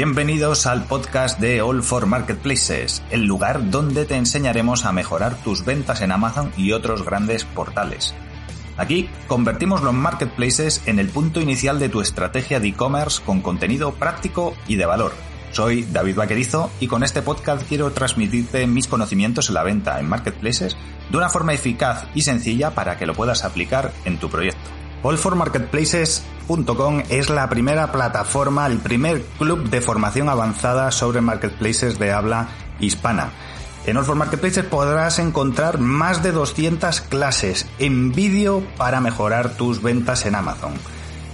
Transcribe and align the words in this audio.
bienvenidos 0.00 0.66
al 0.66 0.84
podcast 0.84 1.38
de 1.40 1.60
All 1.60 1.82
for 1.82 2.06
Marketplaces, 2.06 3.02
el 3.10 3.26
lugar 3.26 3.68
donde 3.68 4.06
te 4.06 4.16
enseñaremos 4.16 4.86
a 4.86 4.92
mejorar 4.92 5.36
tus 5.42 5.62
ventas 5.62 6.00
en 6.00 6.10
Amazon 6.10 6.50
y 6.56 6.72
otros 6.72 7.04
grandes 7.04 7.44
portales. 7.44 8.14
Aquí 8.78 9.10
convertimos 9.28 9.82
los 9.82 9.92
marketplaces 9.92 10.80
en 10.86 11.00
el 11.00 11.10
punto 11.10 11.42
inicial 11.42 11.78
de 11.78 11.90
tu 11.90 12.00
estrategia 12.00 12.60
de 12.60 12.68
e-commerce 12.68 13.20
con 13.22 13.42
contenido 13.42 13.92
práctico 13.92 14.54
y 14.66 14.76
de 14.76 14.86
valor. 14.86 15.12
Soy 15.50 15.82
David 15.82 16.16
Vaquerizo 16.16 16.70
y 16.80 16.86
con 16.86 17.02
este 17.02 17.20
podcast 17.20 17.68
quiero 17.68 17.90
transmitirte 17.90 18.66
mis 18.66 18.88
conocimientos 18.88 19.50
en 19.50 19.54
la 19.54 19.64
venta 19.64 20.00
en 20.00 20.08
marketplaces 20.08 20.78
de 21.10 21.16
una 21.18 21.28
forma 21.28 21.52
eficaz 21.52 22.06
y 22.14 22.22
sencilla 22.22 22.70
para 22.70 22.96
que 22.96 23.04
lo 23.04 23.12
puedas 23.12 23.44
aplicar 23.44 23.92
en 24.06 24.16
tu 24.16 24.30
proyecto. 24.30 24.79
Allformarketplaces.com 25.02 27.02
es 27.08 27.30
la 27.30 27.48
primera 27.48 27.90
plataforma, 27.90 28.66
el 28.66 28.78
primer 28.78 29.22
club 29.38 29.70
de 29.70 29.80
formación 29.80 30.28
avanzada 30.28 30.90
sobre 30.90 31.20
marketplaces 31.20 31.98
de 31.98 32.12
habla 32.12 32.48
hispana. 32.80 33.30
En 33.86 33.96
All 33.96 34.04
for 34.04 34.14
Marketplaces 34.14 34.64
podrás 34.64 35.18
encontrar 35.18 35.78
más 35.78 36.22
de 36.22 36.32
200 36.32 37.00
clases 37.00 37.66
en 37.78 38.12
vídeo 38.12 38.62
para 38.76 39.00
mejorar 39.00 39.54
tus 39.54 39.80
ventas 39.80 40.26
en 40.26 40.34
Amazon. 40.34 40.74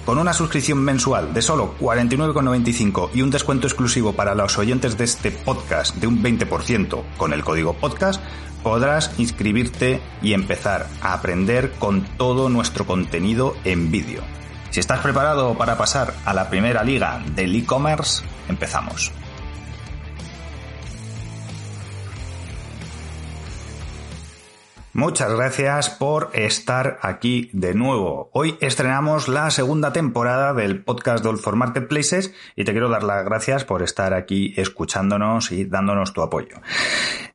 Con 0.06 0.18
una 0.18 0.32
suscripción 0.32 0.78
mensual 0.78 1.34
de 1.34 1.42
solo 1.42 1.74
49,95 1.80 3.10
y 3.12 3.22
un 3.22 3.30
descuento 3.32 3.66
exclusivo 3.66 4.12
para 4.12 4.36
los 4.36 4.56
oyentes 4.56 4.96
de 4.96 5.02
este 5.02 5.32
podcast 5.32 5.96
de 5.96 6.06
un 6.06 6.22
20% 6.22 7.02
con 7.16 7.32
el 7.32 7.42
código 7.42 7.74
podcast, 7.74 8.22
podrás 8.62 9.18
inscribirte 9.18 10.00
y 10.22 10.32
empezar 10.32 10.86
a 11.02 11.12
aprender 11.12 11.72
con 11.72 12.04
todo 12.16 12.48
nuestro 12.48 12.86
contenido 12.86 13.56
en 13.64 13.90
vídeo. 13.90 14.22
Si 14.70 14.78
estás 14.78 15.00
preparado 15.00 15.58
para 15.58 15.76
pasar 15.76 16.14
a 16.24 16.32
la 16.32 16.48
primera 16.50 16.84
liga 16.84 17.20
del 17.34 17.56
e-commerce, 17.56 18.22
empezamos. 18.48 19.10
Muchas 24.96 25.30
gracias 25.34 25.90
por 25.90 26.30
estar 26.32 26.98
aquí 27.02 27.50
de 27.52 27.74
nuevo. 27.74 28.30
Hoy 28.32 28.56
estrenamos 28.62 29.28
la 29.28 29.50
segunda 29.50 29.92
temporada 29.92 30.54
del 30.54 30.82
podcast 30.82 31.22
de 31.22 31.28
All 31.28 31.36
for 31.36 31.54
Marketplaces 31.54 32.32
y 32.56 32.64
te 32.64 32.72
quiero 32.72 32.88
dar 32.88 33.02
las 33.02 33.22
gracias 33.22 33.66
por 33.66 33.82
estar 33.82 34.14
aquí 34.14 34.54
escuchándonos 34.56 35.52
y 35.52 35.66
dándonos 35.66 36.14
tu 36.14 36.22
apoyo. 36.22 36.62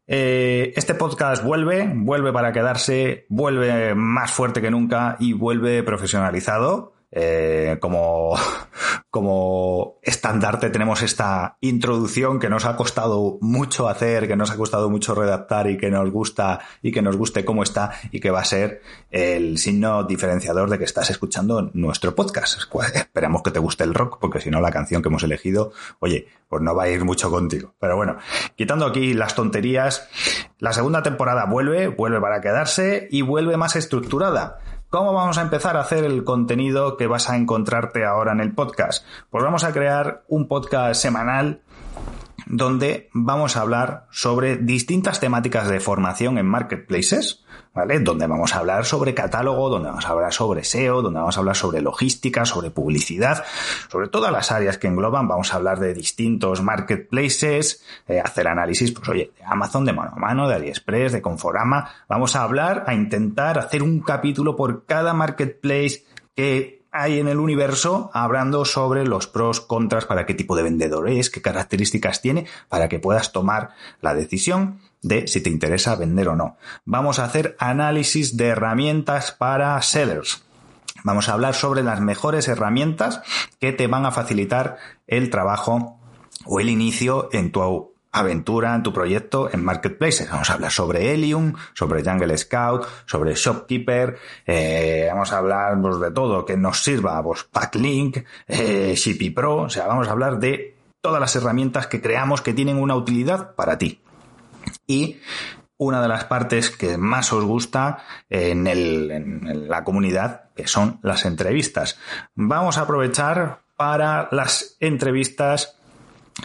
Eh, 0.08 0.74
este 0.76 0.96
podcast 0.96 1.44
vuelve, 1.44 1.88
vuelve 1.94 2.34
para 2.34 2.52
quedarse, 2.52 3.28
vuelve 3.30 3.94
más 3.94 4.32
fuerte 4.32 4.60
que 4.60 4.72
nunca 4.72 5.16
y 5.20 5.34
vuelve 5.34 5.84
profesionalizado. 5.84 6.94
Eh, 7.14 7.78
como, 7.82 8.38
como 9.10 10.00
estandarte 10.02 10.70
tenemos 10.70 11.02
esta 11.02 11.58
introducción 11.60 12.40
que 12.40 12.50
nos 12.50 12.66
ha 12.66 12.78
costado 12.78 13.38
mucho 13.42 13.90
hacer, 13.90 14.28
que 14.28 14.38
nos 14.38 14.52
ha 14.52 14.56
costado 14.56 14.90
mucho 14.90 15.14
redactar 15.14 15.70
y 15.70 15.78
que 15.78 15.90
nos 15.90 16.10
gusta 16.10 16.62
y 16.82 16.92
que 16.92 17.02
nos 17.02 17.18
guste 17.18 17.44
cómo 17.44 17.64
está 17.64 17.92
y 18.12 18.22
que 18.22 18.32
va 18.32 18.40
a 18.40 18.46
ser 18.46 18.82
el 19.10 19.58
signo 19.58 20.04
diferenciador 20.06 20.70
de 20.70 20.78
que 20.78 20.86
estás 20.86 21.10
escuchando 21.10 21.70
nuestro 21.74 22.16
podcast. 22.16 22.62
Pues, 22.72 22.96
esperamos 22.96 23.44
que 23.44 23.52
te 23.52 23.60
guste 23.60 23.84
el 23.84 23.94
rock 23.94 24.18
porque 24.20 24.40
si 24.40 24.50
no 24.50 24.62
la 24.62 24.72
canción 24.72 25.02
que 25.02 25.10
hemos 25.10 25.24
elegido, 25.24 25.74
oye, 26.00 26.28
pues 26.48 26.62
no 26.62 26.76
va 26.76 26.84
a 26.84 26.90
ir 26.90 27.04
mucho 27.04 27.30
contigo. 27.30 27.74
Pero 27.80 27.98
bueno, 27.98 28.18
quitando 28.56 28.86
aquí 28.86 29.14
las 29.14 29.36
tonterías, 29.36 30.08
la 30.60 30.74
segunda 30.74 31.04
temporada 31.04 31.46
vuelve, 31.46 31.88
vuelve 31.88 32.22
para 32.22 32.42
quedarse 32.42 33.08
y 33.12 33.22
vuelve 33.22 33.58
más 33.58 33.76
estructurada. 33.76 34.60
¿Cómo 34.92 35.14
vamos 35.14 35.38
a 35.38 35.44
empezar 35.44 35.78
a 35.78 35.80
hacer 35.80 36.04
el 36.04 36.26
contenido 36.26 36.98
que 36.98 37.08
vas 37.08 37.30
a 37.30 37.38
encontrarte 37.38 38.04
ahora 38.04 38.34
en 38.34 38.42
el 38.42 38.54
podcast? 38.54 39.06
Pues 39.30 39.42
vamos 39.42 39.64
a 39.64 39.72
crear 39.72 40.24
un 40.28 40.50
podcast 40.50 41.02
semanal 41.02 41.62
donde 42.52 43.10
vamos 43.14 43.56
a 43.56 43.62
hablar 43.62 44.08
sobre 44.12 44.58
distintas 44.58 45.22
temáticas 45.22 45.70
de 45.70 45.80
formación 45.80 46.38
en 46.38 46.46
marketplaces, 46.46 47.46
¿vale? 47.74 48.02
Donde 48.02 48.28
vamos 48.28 48.54
a 48.54 48.60
hablar 48.60 48.84
sobre 48.84 49.14
catálogo, 49.14 49.70
donde 49.70 49.88
vamos 49.88 50.06
a 50.06 50.10
hablar 50.10 50.34
sobre 50.34 50.66
SEO, 50.66 51.02
donde 51.02 51.22
vamos 51.22 51.38
a 51.38 51.40
hablar 51.40 51.56
sobre 51.56 51.82
logística, 51.82 52.46
sobre 52.46 52.70
publicidad, 52.70 53.46
sobre 53.90 54.10
todas 54.10 54.34
las 54.34 54.52
áreas 54.52 54.78
que 54.78 54.88
engloban. 54.88 55.30
Vamos 55.30 55.54
a 55.54 55.56
hablar 55.56 55.80
de 55.80 55.94
distintos 55.94 56.62
marketplaces, 56.62 57.86
eh, 58.10 58.20
hacer 58.20 58.50
análisis, 58.50 58.92
pues 58.92 59.08
oye, 59.08 59.32
de 59.38 59.46
Amazon, 59.46 59.86
de 59.86 59.94
mano 59.94 60.12
a 60.14 60.20
mano, 60.20 60.50
de 60.50 60.56
AliExpress, 60.56 61.14
de 61.14 61.22
Conforama. 61.22 61.90
Vamos 62.10 62.36
a 62.36 62.44
hablar, 62.44 62.84
a 62.86 62.94
intentar 62.94 63.60
hacer 63.60 63.82
un 63.82 64.02
capítulo 64.02 64.58
por 64.58 64.86
cada 64.86 65.14
marketplace 65.14 66.04
que 66.36 66.81
hay 66.92 67.20
en 67.20 67.28
el 67.28 67.40
universo 67.40 68.12
hablando 68.14 68.66
sobre 68.66 69.06
los 69.06 69.28
pros, 69.28 69.62
contras, 69.62 70.06
para 70.06 70.26
qué 70.26 70.34
tipo 70.34 70.56
de 70.56 70.64
vendedor 70.64 71.10
es, 71.10 71.30
qué 71.30 71.42
características 71.42 72.22
tiene, 72.22 72.48
para 72.70 72.90
que 72.90 73.00
puedas 73.00 73.32
tomar 73.32 73.70
la 74.02 74.14
decisión 74.14 74.80
de 75.02 75.28
si 75.28 75.42
te 75.42 75.50
interesa 75.50 75.96
vender 75.96 76.28
o 76.28 76.36
no. 76.36 76.58
Vamos 76.86 77.20
a 77.20 77.26
hacer 77.26 77.56
análisis 77.60 78.38
de 78.38 78.48
herramientas 78.48 79.32
para 79.32 79.82
sellers. 79.82 80.44
Vamos 81.04 81.30
a 81.30 81.34
hablar 81.34 81.56
sobre 81.56 81.82
las 81.82 82.02
mejores 82.02 82.48
herramientas 82.48 83.22
que 83.60 83.72
te 83.72 83.88
van 83.88 84.06
a 84.06 84.12
facilitar 84.12 84.78
el 85.08 85.30
trabajo 85.30 85.98
o 86.46 86.60
el 86.60 86.70
inicio 86.70 87.30
en 87.32 87.52
tu 87.52 87.91
aventura, 88.12 88.76
en 88.76 88.84
tu 88.84 88.92
proyecto 88.92 89.50
en 89.52 89.64
marketplaces. 89.64 90.30
Vamos 90.30 90.50
a 90.50 90.54
hablar 90.54 90.72
sobre 90.72 91.14
Helium, 91.14 91.54
sobre 91.74 92.04
Jungle 92.04 92.38
Scout, 92.38 92.86
sobre 93.06 93.36
Shopkeeper, 93.36 94.18
eh, 94.46 95.08
vamos 95.12 95.32
a 95.32 95.38
hablar 95.38 95.80
pues, 95.82 96.00
de 96.00 96.12
todo 96.12 96.46
que 96.46 96.58
nos 96.58 96.84
sirva, 96.84 97.24
pues 97.24 97.44
Packlink, 97.46 98.18
eh, 98.48 98.94
Shippy 98.96 99.30
Pro, 99.30 99.64
o 99.64 99.70
sea, 99.70 99.88
vamos 99.88 100.08
a 100.08 100.12
hablar 100.12 100.40
de 100.40 100.76
todas 101.02 101.20
las 101.20 101.36
herramientas 101.36 101.88
que 101.88 102.02
creamos 102.02 102.42
que 102.42 102.54
tienen 102.54 102.78
una 102.78 102.96
utilidad 102.96 103.56
para 103.56 103.78
ti. 103.78 104.02
Y 104.86 105.20
una 105.78 106.02
de 106.02 106.08
las 106.08 106.26
partes 106.26 106.70
que 106.70 106.98
más 106.98 107.34
os 107.34 107.44
gusta 107.44 108.04
en, 108.30 108.68
en, 108.68 109.68
la 109.68 109.84
comunidad, 109.84 110.52
que 110.56 110.68
son 110.68 111.00
las 111.02 111.26
entrevistas. 111.26 111.98
Vamos 112.36 112.78
a 112.78 112.82
aprovechar 112.82 113.62
para 113.76 114.28
las 114.32 114.78
entrevistas 114.80 115.81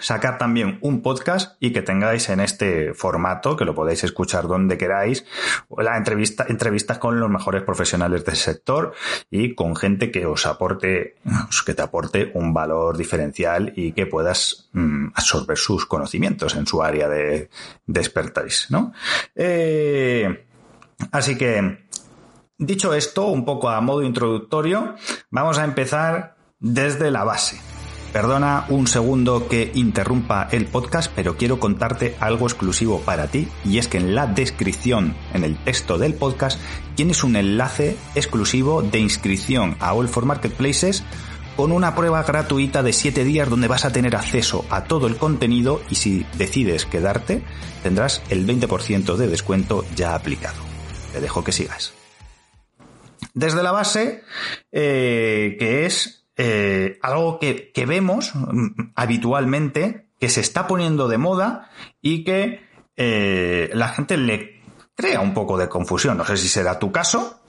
sacar 0.00 0.38
también 0.38 0.78
un 0.82 1.02
podcast 1.02 1.56
y 1.60 1.72
que 1.72 1.82
tengáis 1.82 2.28
en 2.28 2.40
este 2.40 2.94
formato, 2.94 3.56
que 3.56 3.64
lo 3.64 3.74
podéis 3.74 4.04
escuchar 4.04 4.46
donde 4.46 4.76
queráis, 4.76 5.24
la 5.78 5.96
entrevista, 5.96 6.46
entrevistas 6.48 6.98
con 6.98 7.20
los 7.20 7.30
mejores 7.30 7.62
profesionales 7.62 8.24
del 8.24 8.36
sector 8.36 8.92
y 9.30 9.54
con 9.54 9.76
gente 9.76 10.10
que 10.10 10.26
os 10.26 10.46
aporte, 10.46 11.16
que 11.64 11.74
te 11.74 11.82
aporte 11.82 12.30
un 12.34 12.52
valor 12.52 12.96
diferencial 12.96 13.72
y 13.76 13.92
que 13.92 14.06
puedas 14.06 14.68
mm, 14.72 15.08
absorber 15.14 15.56
sus 15.56 15.86
conocimientos 15.86 16.54
en 16.56 16.66
su 16.66 16.82
área 16.82 17.08
de, 17.08 17.48
de 17.86 18.00
expertise, 18.00 18.70
¿no? 18.70 18.92
Eh, 19.34 20.46
así 21.12 21.36
que, 21.36 21.86
dicho 22.58 22.94
esto, 22.94 23.26
un 23.26 23.44
poco 23.44 23.68
a 23.68 23.80
modo 23.80 24.02
introductorio, 24.02 24.94
vamos 25.30 25.58
a 25.58 25.64
empezar 25.64 26.36
desde 26.58 27.10
la 27.10 27.24
base. 27.24 27.75
Perdona 28.16 28.64
un 28.70 28.86
segundo 28.86 29.46
que 29.46 29.72
interrumpa 29.74 30.48
el 30.50 30.64
podcast, 30.64 31.12
pero 31.14 31.36
quiero 31.36 31.60
contarte 31.60 32.16
algo 32.18 32.46
exclusivo 32.46 33.02
para 33.02 33.26
ti 33.26 33.46
y 33.62 33.76
es 33.76 33.88
que 33.88 33.98
en 33.98 34.14
la 34.14 34.26
descripción, 34.26 35.14
en 35.34 35.44
el 35.44 35.62
texto 35.62 35.98
del 35.98 36.14
podcast, 36.14 36.58
tienes 36.94 37.22
un 37.24 37.36
enlace 37.36 37.98
exclusivo 38.14 38.80
de 38.80 39.00
inscripción 39.00 39.76
a 39.80 39.92
All 39.92 40.08
for 40.08 40.24
Marketplaces 40.24 41.04
con 41.58 41.72
una 41.72 41.94
prueba 41.94 42.22
gratuita 42.22 42.82
de 42.82 42.94
7 42.94 43.22
días 43.22 43.50
donde 43.50 43.68
vas 43.68 43.84
a 43.84 43.92
tener 43.92 44.16
acceso 44.16 44.64
a 44.70 44.84
todo 44.84 45.08
el 45.08 45.18
contenido 45.18 45.82
y 45.90 45.96
si 45.96 46.24
decides 46.38 46.86
quedarte 46.86 47.42
tendrás 47.82 48.22
el 48.30 48.46
20% 48.46 49.16
de 49.16 49.28
descuento 49.28 49.84
ya 49.94 50.14
aplicado. 50.14 50.56
Te 51.12 51.20
dejo 51.20 51.44
que 51.44 51.52
sigas. 51.52 51.92
Desde 53.34 53.62
la 53.62 53.72
base, 53.72 54.22
eh, 54.72 55.56
que 55.58 55.84
es 55.84 56.25
eh, 56.36 56.98
algo 57.02 57.38
que, 57.38 57.72
vemos 57.86 58.34
mm, 58.34 58.92
habitualmente, 58.94 60.06
que 60.20 60.28
se 60.28 60.40
está 60.40 60.66
poniendo 60.66 61.08
de 61.08 61.18
moda 61.18 61.70
y 62.02 62.24
que 62.24 62.60
eh, 62.96 63.70
la 63.72 63.88
gente 63.88 64.16
le 64.16 64.60
crea 64.94 65.20
un 65.20 65.32
poco 65.32 65.56
de 65.56 65.68
confusión. 65.68 66.18
No 66.18 66.24
sé 66.24 66.36
si 66.36 66.48
será 66.48 66.78
tu 66.78 66.92
caso, 66.92 67.40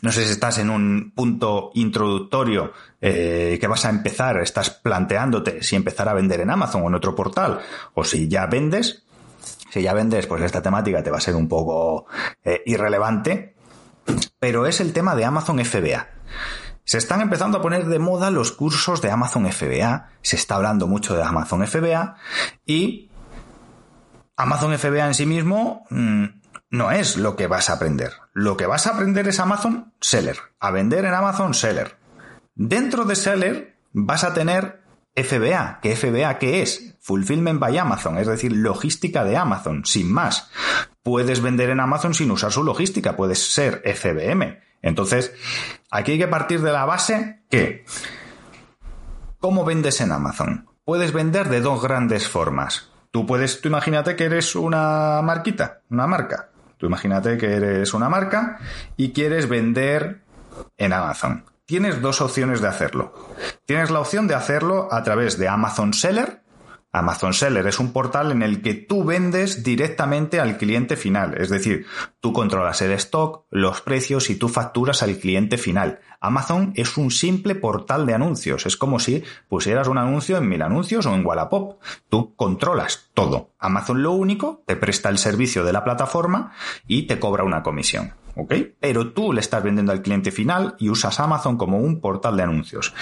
no 0.00 0.12
sé 0.12 0.24
si 0.24 0.32
estás 0.32 0.58
en 0.58 0.70
un 0.70 1.12
punto 1.14 1.72
introductorio 1.74 2.72
eh, 3.00 3.58
que 3.60 3.66
vas 3.66 3.84
a 3.84 3.90
empezar, 3.90 4.40
estás 4.40 4.70
planteándote 4.70 5.62
si 5.62 5.76
empezar 5.76 6.08
a 6.08 6.14
vender 6.14 6.40
en 6.40 6.50
Amazon 6.50 6.82
o 6.84 6.88
en 6.88 6.94
otro 6.94 7.14
portal, 7.14 7.60
o 7.94 8.02
si 8.02 8.28
ya 8.28 8.46
vendes. 8.46 9.04
Si 9.70 9.82
ya 9.82 9.94
vendes, 9.94 10.26
pues 10.26 10.42
esta 10.42 10.60
temática 10.60 11.02
te 11.02 11.10
va 11.10 11.16
a 11.16 11.20
ser 11.20 11.34
un 11.34 11.48
poco 11.48 12.06
irrelevante. 12.66 13.54
Pero 14.38 14.66
es 14.66 14.80
el 14.80 14.92
tema 14.92 15.16
de 15.16 15.24
Amazon 15.24 15.64
FBA. 15.64 16.08
Se 16.84 16.98
están 16.98 17.20
empezando 17.20 17.58
a 17.58 17.62
poner 17.62 17.86
de 17.86 17.98
moda 17.98 18.30
los 18.30 18.52
cursos 18.52 19.00
de 19.00 19.10
Amazon 19.10 19.50
FBA, 19.50 20.10
se 20.20 20.36
está 20.36 20.56
hablando 20.56 20.86
mucho 20.86 21.16
de 21.16 21.22
Amazon 21.22 21.66
FBA 21.66 22.16
y 22.66 23.10
Amazon 24.36 24.76
FBA 24.76 25.06
en 25.06 25.14
sí 25.14 25.26
mismo 25.26 25.86
mm, 25.90 26.24
no 26.70 26.90
es 26.90 27.16
lo 27.16 27.36
que 27.36 27.46
vas 27.46 27.70
a 27.70 27.74
aprender. 27.74 28.12
Lo 28.32 28.56
que 28.56 28.66
vas 28.66 28.86
a 28.86 28.94
aprender 28.94 29.28
es 29.28 29.38
Amazon 29.38 29.92
Seller, 30.00 30.38
a 30.58 30.70
vender 30.70 31.04
en 31.04 31.14
Amazon 31.14 31.54
Seller. 31.54 31.96
Dentro 32.54 33.04
de 33.04 33.14
Seller 33.14 33.76
vas 33.92 34.24
a 34.24 34.34
tener 34.34 34.82
FBA. 35.14 35.80
¿Qué 35.82 35.94
FBA 35.94 36.38
qué 36.38 36.62
es? 36.62 36.96
Fulfillment 37.00 37.60
by 37.60 37.76
Amazon, 37.76 38.18
es 38.18 38.26
decir, 38.26 38.52
logística 38.52 39.24
de 39.24 39.36
Amazon, 39.36 39.84
sin 39.84 40.10
más. 40.10 40.50
Puedes 41.02 41.42
vender 41.42 41.70
en 41.70 41.80
Amazon 41.80 42.14
sin 42.14 42.30
usar 42.30 42.52
su 42.52 42.64
logística, 42.64 43.16
puedes 43.16 43.52
ser 43.52 43.82
FBM. 43.84 44.60
Entonces, 44.82 45.32
aquí 45.90 46.12
hay 46.12 46.18
que 46.18 46.28
partir 46.28 46.60
de 46.60 46.72
la 46.72 46.84
base 46.84 47.44
que, 47.48 47.84
¿cómo 49.38 49.64
vendes 49.64 50.00
en 50.00 50.12
Amazon? 50.12 50.68
Puedes 50.84 51.12
vender 51.12 51.48
de 51.48 51.60
dos 51.60 51.80
grandes 51.80 52.28
formas. 52.28 52.90
Tú 53.12 53.24
puedes, 53.26 53.60
tú 53.60 53.68
imagínate 53.68 54.16
que 54.16 54.24
eres 54.24 54.56
una 54.56 55.20
marquita, 55.22 55.82
una 55.90 56.06
marca. 56.06 56.50
Tú 56.78 56.86
imagínate 56.86 57.38
que 57.38 57.54
eres 57.54 57.94
una 57.94 58.08
marca 58.08 58.58
y 58.96 59.12
quieres 59.12 59.48
vender 59.48 60.22
en 60.76 60.92
Amazon. 60.92 61.44
Tienes 61.64 62.00
dos 62.02 62.20
opciones 62.20 62.60
de 62.60 62.68
hacerlo. 62.68 63.14
Tienes 63.64 63.90
la 63.90 64.00
opción 64.00 64.26
de 64.26 64.34
hacerlo 64.34 64.88
a 64.92 65.02
través 65.04 65.38
de 65.38 65.46
Amazon 65.46 65.94
Seller, 65.94 66.41
Amazon 66.94 67.32
Seller 67.32 67.66
es 67.66 67.80
un 67.80 67.92
portal 67.94 68.32
en 68.32 68.42
el 68.42 68.60
que 68.60 68.74
tú 68.74 69.02
vendes 69.02 69.62
directamente 69.62 70.40
al 70.40 70.58
cliente 70.58 70.96
final, 70.96 71.40
es 71.40 71.48
decir, 71.48 71.86
tú 72.20 72.34
controlas 72.34 72.82
el 72.82 72.92
stock, 72.92 73.46
los 73.50 73.80
precios 73.80 74.28
y 74.28 74.36
tú 74.36 74.50
facturas 74.50 75.02
al 75.02 75.16
cliente 75.16 75.56
final. 75.56 76.00
Amazon 76.20 76.74
es 76.76 76.98
un 76.98 77.10
simple 77.10 77.54
portal 77.54 78.04
de 78.04 78.12
anuncios, 78.12 78.66
es 78.66 78.76
como 78.76 78.98
si 78.98 79.24
pusieras 79.48 79.88
un 79.88 79.96
anuncio 79.96 80.36
en 80.36 80.48
Mil 80.48 80.60
Anuncios 80.60 81.06
o 81.06 81.14
en 81.14 81.24
Wallapop. 81.24 81.80
Tú 82.10 82.34
controlas 82.36 83.10
todo. 83.14 83.52
Amazon 83.58 84.02
lo 84.02 84.12
único 84.12 84.62
te 84.66 84.76
presta 84.76 85.08
el 85.08 85.16
servicio 85.16 85.64
de 85.64 85.72
la 85.72 85.84
plataforma 85.84 86.52
y 86.86 87.04
te 87.06 87.18
cobra 87.18 87.42
una 87.42 87.62
comisión. 87.62 88.12
¿ok? 88.36 88.54
Pero 88.80 89.12
tú 89.12 89.32
le 89.32 89.40
estás 89.40 89.62
vendiendo 89.62 89.92
al 89.92 90.02
cliente 90.02 90.30
final 90.30 90.76
y 90.78 90.90
usas 90.90 91.20
Amazon 91.20 91.56
como 91.56 91.78
un 91.78 92.00
portal 92.00 92.36
de 92.36 92.42
anuncios. 92.42 92.92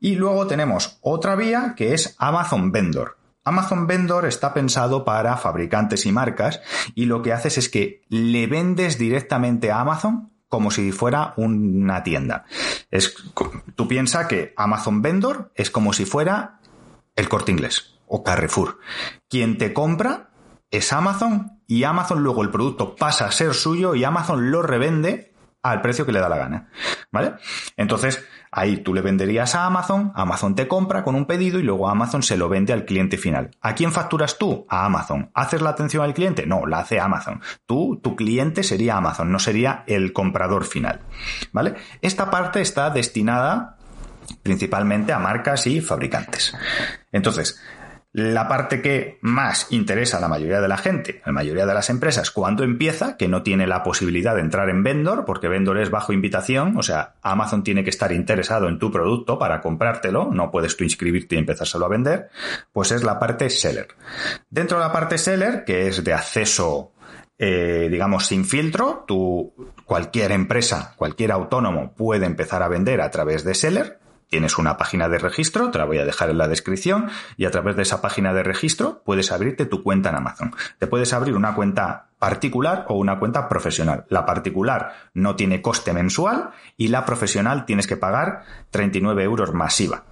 Y 0.00 0.14
luego 0.14 0.46
tenemos 0.46 0.98
otra 1.00 1.34
vía 1.34 1.74
que 1.76 1.92
es 1.92 2.14
Amazon 2.18 2.70
Vendor. 2.70 3.21
Amazon 3.44 3.86
Vendor 3.86 4.26
está 4.26 4.54
pensado 4.54 5.04
para 5.04 5.36
fabricantes 5.36 6.06
y 6.06 6.12
marcas 6.12 6.60
y 6.94 7.06
lo 7.06 7.22
que 7.22 7.32
haces 7.32 7.58
es 7.58 7.68
que 7.68 8.02
le 8.08 8.46
vendes 8.46 8.98
directamente 8.98 9.70
a 9.70 9.80
Amazon 9.80 10.30
como 10.48 10.70
si 10.70 10.92
fuera 10.92 11.32
una 11.36 12.02
tienda. 12.02 12.44
Es, 12.90 13.14
tú 13.74 13.88
piensas 13.88 14.26
que 14.26 14.52
Amazon 14.56 15.00
Vendor 15.02 15.50
es 15.54 15.70
como 15.70 15.92
si 15.92 16.04
fuera 16.04 16.60
el 17.16 17.28
corte 17.28 17.52
inglés 17.52 17.94
o 18.06 18.22
Carrefour. 18.22 18.78
Quien 19.28 19.56
te 19.56 19.72
compra 19.72 20.30
es 20.70 20.92
Amazon 20.92 21.60
y 21.66 21.84
Amazon 21.84 22.22
luego 22.22 22.42
el 22.42 22.50
producto 22.50 22.96
pasa 22.96 23.26
a 23.26 23.32
ser 23.32 23.54
suyo 23.54 23.94
y 23.94 24.04
Amazon 24.04 24.50
lo 24.50 24.62
revende 24.62 25.31
al 25.62 25.80
precio 25.80 26.04
que 26.04 26.12
le 26.12 26.20
da 26.20 26.28
la 26.28 26.36
gana. 26.36 26.68
¿Vale? 27.10 27.34
Entonces, 27.76 28.24
ahí 28.50 28.78
tú 28.78 28.94
le 28.94 29.00
venderías 29.00 29.54
a 29.54 29.66
Amazon, 29.66 30.12
Amazon 30.14 30.54
te 30.54 30.66
compra 30.66 31.04
con 31.04 31.14
un 31.14 31.26
pedido 31.26 31.58
y 31.58 31.62
luego 31.62 31.88
Amazon 31.88 32.22
se 32.22 32.36
lo 32.36 32.48
vende 32.48 32.72
al 32.72 32.84
cliente 32.84 33.16
final. 33.16 33.50
¿A 33.60 33.74
quién 33.74 33.92
facturas 33.92 34.38
tú? 34.38 34.66
A 34.68 34.86
Amazon. 34.86 35.30
¿Haces 35.34 35.62
la 35.62 35.70
atención 35.70 36.04
al 36.04 36.14
cliente? 36.14 36.46
No, 36.46 36.66
la 36.66 36.80
hace 36.80 37.00
Amazon. 37.00 37.40
Tú, 37.66 38.00
tu 38.02 38.16
cliente 38.16 38.62
sería 38.62 38.96
Amazon, 38.96 39.30
no 39.30 39.38
sería 39.38 39.84
el 39.86 40.12
comprador 40.12 40.64
final. 40.64 41.00
¿Vale? 41.52 41.74
Esta 42.00 42.30
parte 42.30 42.60
está 42.60 42.90
destinada 42.90 43.76
principalmente 44.42 45.12
a 45.12 45.18
marcas 45.18 45.66
y 45.66 45.80
fabricantes. 45.80 46.54
Entonces, 47.12 47.60
la 48.12 48.46
parte 48.46 48.82
que 48.82 49.18
más 49.22 49.68
interesa 49.70 50.18
a 50.18 50.20
la 50.20 50.28
mayoría 50.28 50.60
de 50.60 50.68
la 50.68 50.76
gente, 50.76 51.22
a 51.24 51.28
la 51.28 51.32
mayoría 51.32 51.64
de 51.64 51.72
las 51.72 51.88
empresas, 51.88 52.30
cuando 52.30 52.62
empieza, 52.62 53.16
que 53.16 53.26
no 53.26 53.42
tiene 53.42 53.66
la 53.66 53.82
posibilidad 53.82 54.34
de 54.34 54.42
entrar 54.42 54.68
en 54.68 54.82
vendor, 54.82 55.24
porque 55.24 55.48
vendor 55.48 55.78
es 55.78 55.90
bajo 55.90 56.12
invitación, 56.12 56.76
o 56.76 56.82
sea, 56.82 57.14
Amazon 57.22 57.64
tiene 57.64 57.84
que 57.84 57.90
estar 57.90 58.12
interesado 58.12 58.68
en 58.68 58.78
tu 58.78 58.90
producto 58.92 59.38
para 59.38 59.62
comprártelo, 59.62 60.30
no 60.30 60.50
puedes 60.50 60.76
tú 60.76 60.84
inscribirte 60.84 61.36
y 61.36 61.38
empezárselo 61.38 61.86
a 61.86 61.88
vender, 61.88 62.28
pues 62.72 62.92
es 62.92 63.02
la 63.02 63.18
parte 63.18 63.48
seller. 63.48 63.88
Dentro 64.50 64.78
de 64.78 64.84
la 64.84 64.92
parte 64.92 65.16
seller, 65.16 65.64
que 65.64 65.88
es 65.88 66.04
de 66.04 66.12
acceso 66.12 66.92
eh, 67.44 67.88
digamos, 67.90 68.26
sin 68.26 68.44
filtro, 68.44 69.04
tú, 69.08 69.52
cualquier 69.84 70.30
empresa, 70.30 70.94
cualquier 70.96 71.32
autónomo 71.32 71.92
puede 71.92 72.24
empezar 72.24 72.62
a 72.62 72.68
vender 72.68 73.00
a 73.00 73.10
través 73.10 73.42
de 73.42 73.54
Seller, 73.54 73.98
Tienes 74.32 74.56
una 74.56 74.78
página 74.78 75.10
de 75.10 75.18
registro, 75.18 75.70
te 75.70 75.76
la 75.76 75.84
voy 75.84 75.98
a 75.98 76.06
dejar 76.06 76.30
en 76.30 76.38
la 76.38 76.48
descripción, 76.48 77.10
y 77.36 77.44
a 77.44 77.50
través 77.50 77.76
de 77.76 77.82
esa 77.82 78.00
página 78.00 78.32
de 78.32 78.42
registro 78.42 79.02
puedes 79.04 79.30
abrirte 79.30 79.66
tu 79.66 79.82
cuenta 79.82 80.08
en 80.08 80.14
Amazon. 80.14 80.54
Te 80.78 80.86
puedes 80.86 81.12
abrir 81.12 81.36
una 81.36 81.54
cuenta 81.54 82.06
particular 82.18 82.86
o 82.88 82.94
una 82.94 83.18
cuenta 83.18 83.46
profesional. 83.46 84.06
La 84.08 84.24
particular 84.24 84.94
no 85.12 85.36
tiene 85.36 85.60
coste 85.60 85.92
mensual 85.92 86.48
y 86.78 86.88
la 86.88 87.04
profesional 87.04 87.66
tienes 87.66 87.86
que 87.86 87.98
pagar 87.98 88.44
39 88.70 89.22
euros 89.22 89.52
masiva. 89.52 90.04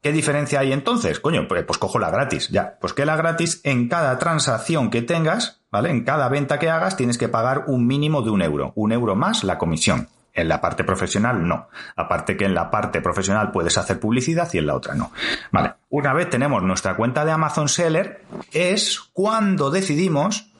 ¿Qué 0.00 0.12
diferencia 0.12 0.60
hay 0.60 0.72
entonces? 0.72 1.20
Coño, 1.20 1.46
pues, 1.46 1.62
pues, 1.64 1.78
cojo 1.78 1.98
la 1.98 2.08
gratis, 2.08 2.48
ya. 2.48 2.78
Pues 2.80 2.94
que 2.94 3.04
la 3.04 3.16
gratis 3.16 3.60
en 3.64 3.88
cada 3.88 4.16
transacción 4.16 4.88
que 4.88 5.02
tengas, 5.02 5.60
¿vale? 5.70 5.90
En 5.90 6.04
cada 6.04 6.30
venta 6.30 6.58
que 6.58 6.70
hagas 6.70 6.96
tienes 6.96 7.18
que 7.18 7.28
pagar 7.28 7.64
un 7.66 7.86
mínimo 7.86 8.22
de 8.22 8.30
un 8.30 8.40
euro. 8.40 8.72
Un 8.76 8.92
euro 8.92 9.14
más 9.14 9.44
la 9.44 9.58
comisión. 9.58 10.08
En 10.36 10.48
la 10.48 10.60
parte 10.60 10.84
profesional 10.84 11.48
no. 11.48 11.68
Aparte 11.96 12.36
que 12.36 12.44
en 12.44 12.54
la 12.54 12.70
parte 12.70 13.00
profesional 13.00 13.50
puedes 13.50 13.76
hacer 13.78 13.98
publicidad 13.98 14.48
y 14.52 14.58
en 14.58 14.66
la 14.66 14.74
otra 14.74 14.94
no. 14.94 15.10
Vale. 15.50 15.74
Una 15.88 16.12
vez 16.12 16.28
tenemos 16.30 16.62
nuestra 16.62 16.94
cuenta 16.94 17.24
de 17.24 17.32
Amazon 17.32 17.68
Seller, 17.68 18.22
es 18.52 19.00
cuando 19.12 19.70
decidimos 19.70 20.52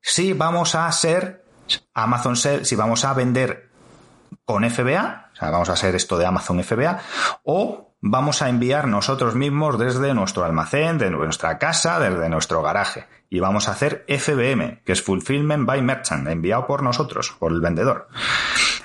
si 0.00 0.32
vamos 0.32 0.74
a 0.74 0.90
ser 0.92 1.44
Amazon 1.94 2.36
Seller, 2.36 2.66
si 2.66 2.74
vamos 2.74 3.04
a 3.04 3.14
vender 3.14 3.70
con 4.44 4.68
FBA, 4.68 5.30
o 5.32 5.36
sea, 5.36 5.50
vamos 5.50 5.70
a 5.70 5.74
hacer 5.74 5.94
esto 5.94 6.18
de 6.18 6.26
Amazon 6.26 6.62
FBA, 6.62 6.98
o 7.44 7.83
vamos 8.06 8.42
a 8.42 8.50
enviar 8.50 8.86
nosotros 8.86 9.34
mismos 9.34 9.78
desde 9.78 10.12
nuestro 10.12 10.44
almacén, 10.44 10.98
de 10.98 11.10
nuestra 11.10 11.56
casa, 11.56 11.98
desde 11.98 12.28
nuestro 12.28 12.60
garaje. 12.60 13.06
Y 13.30 13.40
vamos 13.40 13.66
a 13.66 13.72
hacer 13.72 14.04
FBM, 14.06 14.82
que 14.84 14.92
es 14.92 15.00
Fulfillment 15.00 15.64
by 15.64 15.80
Merchant, 15.80 16.28
enviado 16.28 16.66
por 16.66 16.82
nosotros, 16.82 17.34
por 17.38 17.50
el 17.50 17.62
vendedor. 17.62 18.08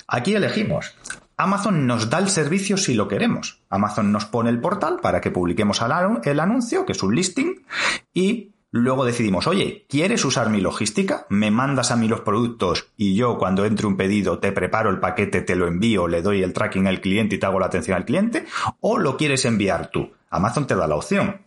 Aquí 0.07 0.35
elegimos. 0.35 0.95
Amazon 1.35 1.85
nos 1.85 2.09
da 2.09 2.19
el 2.19 2.29
servicio 2.29 2.77
si 2.77 2.93
lo 2.93 3.09
queremos. 3.09 3.61
Amazon 3.69 4.13
nos 4.13 4.25
pone 4.25 4.49
el 4.49 4.61
portal 4.61 4.99
para 5.01 5.19
que 5.19 5.31
publiquemos 5.31 5.81
el 6.23 6.39
anuncio, 6.39 6.85
que 6.85 6.93
es 6.93 7.03
un 7.03 7.13
listing, 7.13 7.65
y 8.13 8.53
luego 8.71 9.05
decidimos, 9.05 9.47
oye, 9.47 9.85
¿quieres 9.89 10.23
usar 10.25 10.49
mi 10.49 10.61
logística? 10.61 11.25
¿Me 11.29 11.51
mandas 11.51 11.91
a 11.91 11.95
mí 11.95 12.07
los 12.07 12.21
productos 12.21 12.87
y 12.97 13.15
yo 13.15 13.37
cuando 13.37 13.65
entre 13.65 13.87
un 13.87 13.97
pedido 13.97 14.39
te 14.39 14.51
preparo 14.51 14.89
el 14.89 14.99
paquete, 14.99 15.41
te 15.41 15.55
lo 15.55 15.67
envío, 15.67 16.07
le 16.07 16.21
doy 16.21 16.43
el 16.43 16.53
tracking 16.53 16.87
al 16.87 17.01
cliente 17.01 17.35
y 17.35 17.39
te 17.39 17.45
hago 17.45 17.59
la 17.59 17.67
atención 17.67 17.97
al 17.97 18.05
cliente? 18.05 18.45
¿O 18.79 18.97
lo 18.97 19.17
quieres 19.17 19.45
enviar 19.45 19.89
tú? 19.91 20.11
Amazon 20.29 20.67
te 20.67 20.75
da 20.75 20.87
la 20.87 20.95
opción. 20.95 21.41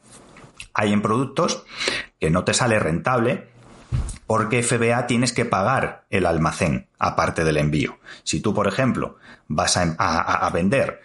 Hay 0.74 0.92
en 0.92 1.02
productos 1.02 1.64
que 2.18 2.30
no 2.30 2.44
te 2.44 2.54
sale 2.54 2.78
rentable 2.78 3.48
porque 4.26 4.62
FBA 4.62 5.06
tienes 5.06 5.32
que 5.32 5.44
pagar 5.44 6.04
el 6.10 6.26
almacén 6.26 6.88
aparte 6.98 7.44
del 7.44 7.58
envío. 7.58 7.98
Si 8.22 8.40
tú, 8.40 8.54
por 8.54 8.66
ejemplo, 8.66 9.16
vas 9.48 9.76
a, 9.76 10.50
vender 10.54 11.02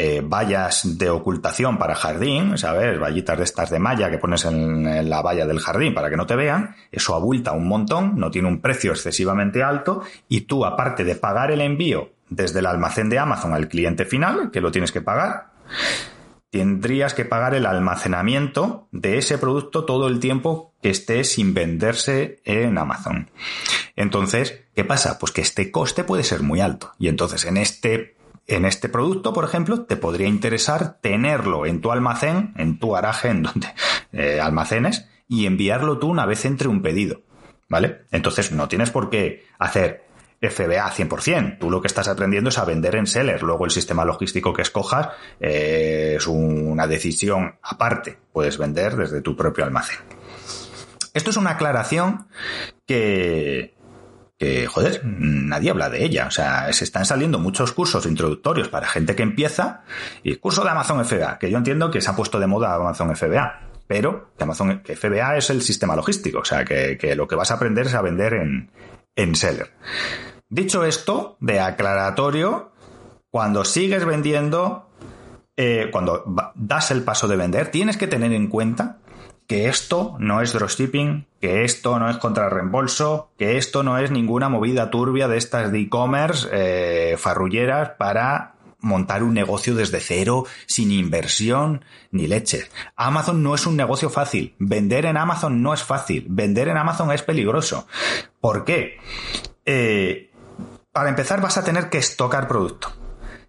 eh, 0.00 0.22
vallas 0.24 0.96
de 0.96 1.10
ocultación 1.10 1.76
para 1.76 1.96
jardín, 1.96 2.56
¿sabes? 2.56 3.00
Vallitas 3.00 3.36
de 3.36 3.42
estas 3.42 3.68
de 3.68 3.80
malla 3.80 4.08
que 4.12 4.18
pones 4.18 4.44
en, 4.44 5.10
la 5.10 5.22
valla 5.22 5.44
del 5.44 5.58
jardín 5.58 5.92
para 5.92 6.08
que 6.08 6.16
no 6.16 6.24
te 6.24 6.36
vean, 6.36 6.76
eso 6.92 7.16
abulta 7.16 7.50
un 7.50 7.66
montón, 7.66 8.16
no 8.16 8.30
tiene 8.30 8.46
un 8.46 8.60
precio 8.60 8.92
excesivamente 8.92 9.60
alto 9.64 10.02
y 10.28 10.42
tú, 10.42 10.64
aparte 10.64 11.02
de 11.02 11.16
pagar 11.16 11.50
el 11.50 11.60
envío 11.60 12.10
desde 12.28 12.60
el 12.60 12.66
almacén 12.66 13.08
de 13.08 13.18
Amazon 13.18 13.54
al 13.54 13.66
cliente 13.66 14.04
final, 14.04 14.52
que 14.52 14.60
lo 14.60 14.70
tienes 14.70 14.92
que 14.92 15.00
pagar, 15.00 15.48
tendrías 16.50 17.12
que 17.12 17.24
pagar 17.24 17.56
el 17.56 17.66
almacenamiento 17.66 18.86
de 18.92 19.18
ese 19.18 19.36
producto 19.36 19.84
todo 19.84 20.06
el 20.06 20.20
tiempo 20.20 20.74
que 20.80 20.90
esté 20.90 21.24
sin 21.24 21.54
venderse 21.54 22.40
en 22.44 22.78
Amazon. 22.78 23.30
Entonces, 23.96 24.60
¿qué 24.76 24.84
pasa? 24.84 25.18
Pues 25.18 25.32
que 25.32 25.40
este 25.40 25.72
coste 25.72 26.04
puede 26.04 26.22
ser 26.22 26.44
muy 26.44 26.60
alto. 26.60 26.92
Y 27.00 27.08
entonces 27.08 27.44
en 27.46 27.56
este, 27.56 28.14
en 28.48 28.64
este 28.64 28.88
producto, 28.88 29.32
por 29.32 29.44
ejemplo, 29.44 29.84
te 29.84 29.96
podría 29.96 30.26
interesar 30.26 30.98
tenerlo 31.00 31.66
en 31.66 31.80
tu 31.80 31.92
almacén, 31.92 32.54
en 32.56 32.78
tu 32.78 32.90
garaje, 32.90 33.28
en 33.28 33.42
donde 33.42 33.68
eh, 34.12 34.40
almacenes, 34.40 35.06
y 35.28 35.46
enviarlo 35.46 35.98
tú 35.98 36.08
una 36.08 36.26
vez 36.26 36.44
entre 36.46 36.68
un 36.68 36.82
pedido. 36.82 37.20
¿Vale? 37.68 38.06
Entonces 38.10 38.50
no 38.50 38.66
tienes 38.66 38.90
por 38.90 39.10
qué 39.10 39.44
hacer 39.58 40.06
FBA 40.40 40.90
100%. 40.90 41.58
Tú 41.58 41.70
lo 41.70 41.82
que 41.82 41.88
estás 41.88 42.08
aprendiendo 42.08 42.48
es 42.48 42.56
a 42.56 42.64
vender 42.64 42.96
en 42.96 43.06
seller. 43.06 43.42
Luego 43.42 43.66
el 43.66 43.70
sistema 43.70 44.06
logístico 44.06 44.54
que 44.54 44.62
escojas 44.62 45.10
eh, 45.38 46.14
es 46.16 46.26
una 46.26 46.86
decisión 46.86 47.58
aparte. 47.62 48.18
Puedes 48.32 48.56
vender 48.56 48.96
desde 48.96 49.20
tu 49.20 49.36
propio 49.36 49.64
almacén. 49.64 49.98
Esto 51.12 51.28
es 51.30 51.36
una 51.36 51.50
aclaración 51.50 52.28
que, 52.86 53.74
que, 54.38 54.66
joder, 54.66 55.00
nadie 55.04 55.70
habla 55.70 55.90
de 55.90 56.04
ella. 56.04 56.26
O 56.26 56.30
sea, 56.30 56.72
se 56.72 56.84
están 56.84 57.04
saliendo 57.04 57.38
muchos 57.38 57.72
cursos 57.72 58.06
introductorios 58.06 58.68
para 58.68 58.86
gente 58.86 59.16
que 59.16 59.22
empieza 59.22 59.82
y 60.22 60.36
curso 60.36 60.64
de 60.64 60.70
Amazon 60.70 61.04
FBA, 61.04 61.38
que 61.38 61.50
yo 61.50 61.58
entiendo 61.58 61.90
que 61.90 62.00
se 62.00 62.10
ha 62.10 62.16
puesto 62.16 62.38
de 62.38 62.46
moda 62.46 62.74
Amazon 62.74 63.14
FBA. 63.14 63.62
Pero 63.86 64.32
que 64.36 64.44
Amazon 64.44 64.82
que 64.82 64.96
FBA 64.96 65.38
es 65.38 65.48
el 65.50 65.62
sistema 65.62 65.96
logístico, 65.96 66.40
o 66.40 66.44
sea, 66.44 66.64
que, 66.64 66.98
que 66.98 67.14
lo 67.16 67.26
que 67.26 67.36
vas 67.36 67.50
a 67.50 67.54
aprender 67.54 67.86
es 67.86 67.94
a 67.94 68.02
vender 68.02 68.34
en, 68.34 68.70
en 69.16 69.34
seller. 69.34 69.72
Dicho 70.50 70.84
esto, 70.84 71.38
de 71.40 71.60
aclaratorio, 71.60 72.72
cuando 73.30 73.64
sigues 73.64 74.04
vendiendo 74.04 74.88
eh, 75.60 75.88
cuando 75.90 76.22
das 76.54 76.92
el 76.92 77.02
paso 77.02 77.26
de 77.26 77.34
vender, 77.36 77.72
tienes 77.72 77.96
que 77.96 78.06
tener 78.06 78.32
en 78.32 78.46
cuenta 78.46 78.98
que 79.48 79.66
esto 79.66 80.14
no 80.20 80.42
es 80.42 80.52
dropshipping, 80.52 81.26
que 81.40 81.64
esto 81.64 81.98
no 81.98 82.10
es 82.10 82.18
contra 82.18 82.50
reembolso, 82.50 83.30
que 83.38 83.56
esto 83.56 83.82
no 83.82 83.98
es 83.98 84.10
ninguna 84.10 84.50
movida 84.50 84.90
turbia 84.90 85.26
de 85.26 85.38
estas 85.38 85.72
de 85.72 85.80
e-commerce 85.80 86.46
eh, 86.52 87.16
farrulleras 87.16 87.92
para 87.98 88.56
montar 88.80 89.22
un 89.22 89.32
negocio 89.32 89.74
desde 89.74 90.00
cero, 90.00 90.44
sin 90.66 90.92
inversión 90.92 91.82
ni 92.10 92.26
leche. 92.26 92.68
Amazon 92.94 93.42
no 93.42 93.54
es 93.54 93.66
un 93.66 93.74
negocio 93.74 94.10
fácil. 94.10 94.54
Vender 94.58 95.06
en 95.06 95.16
Amazon 95.16 95.62
no 95.62 95.72
es 95.72 95.82
fácil. 95.82 96.26
Vender 96.28 96.68
en 96.68 96.76
Amazon 96.76 97.10
es 97.10 97.22
peligroso. 97.22 97.88
¿Por 98.40 98.66
qué? 98.66 98.98
Eh, 99.64 100.30
para 100.92 101.08
empezar 101.08 101.40
vas 101.40 101.56
a 101.56 101.64
tener 101.64 101.88
que 101.88 101.98
estocar 101.98 102.48
producto. 102.48 102.92